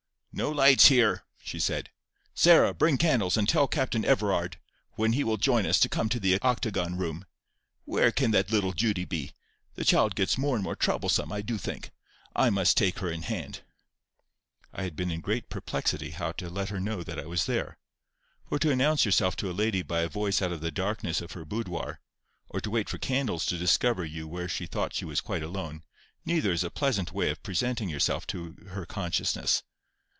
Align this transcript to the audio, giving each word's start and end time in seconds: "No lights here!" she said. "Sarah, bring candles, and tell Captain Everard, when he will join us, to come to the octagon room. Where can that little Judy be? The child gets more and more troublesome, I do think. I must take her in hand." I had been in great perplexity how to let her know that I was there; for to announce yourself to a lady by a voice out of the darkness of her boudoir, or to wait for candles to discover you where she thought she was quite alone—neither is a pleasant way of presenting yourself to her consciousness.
"No 0.33 0.49
lights 0.49 0.85
here!" 0.87 1.25
she 1.43 1.59
said. 1.59 1.89
"Sarah, 2.33 2.73
bring 2.73 2.97
candles, 2.97 3.35
and 3.35 3.49
tell 3.49 3.67
Captain 3.67 4.05
Everard, 4.05 4.57
when 4.93 5.11
he 5.11 5.25
will 5.25 5.35
join 5.35 5.65
us, 5.65 5.77
to 5.81 5.89
come 5.89 6.07
to 6.07 6.21
the 6.21 6.39
octagon 6.41 6.97
room. 6.97 7.25
Where 7.83 8.13
can 8.13 8.31
that 8.31 8.49
little 8.49 8.71
Judy 8.71 9.03
be? 9.03 9.33
The 9.75 9.83
child 9.83 10.15
gets 10.15 10.37
more 10.37 10.55
and 10.55 10.63
more 10.63 10.73
troublesome, 10.75 11.33
I 11.33 11.41
do 11.41 11.57
think. 11.57 11.91
I 12.33 12.49
must 12.49 12.77
take 12.77 12.99
her 12.99 13.11
in 13.11 13.23
hand." 13.23 13.59
I 14.71 14.83
had 14.83 14.95
been 14.95 15.11
in 15.11 15.19
great 15.19 15.49
perplexity 15.49 16.11
how 16.11 16.31
to 16.31 16.49
let 16.49 16.69
her 16.69 16.79
know 16.79 17.03
that 17.03 17.19
I 17.19 17.25
was 17.25 17.45
there; 17.45 17.77
for 18.47 18.57
to 18.59 18.71
announce 18.71 19.03
yourself 19.03 19.35
to 19.35 19.51
a 19.51 19.51
lady 19.51 19.81
by 19.81 19.99
a 19.99 20.07
voice 20.09 20.41
out 20.41 20.53
of 20.53 20.61
the 20.61 20.71
darkness 20.71 21.19
of 21.19 21.33
her 21.33 21.43
boudoir, 21.43 21.99
or 22.47 22.61
to 22.61 22.69
wait 22.71 22.87
for 22.87 22.97
candles 22.97 23.45
to 23.47 23.57
discover 23.57 24.05
you 24.05 24.29
where 24.29 24.47
she 24.47 24.65
thought 24.65 24.93
she 24.95 25.05
was 25.05 25.19
quite 25.19 25.43
alone—neither 25.43 26.53
is 26.53 26.63
a 26.63 26.71
pleasant 26.71 27.11
way 27.11 27.29
of 27.31 27.43
presenting 27.43 27.89
yourself 27.89 28.25
to 28.27 28.53
her 28.69 28.85
consciousness. 28.85 29.63